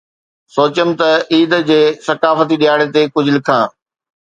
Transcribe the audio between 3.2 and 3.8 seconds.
لکان.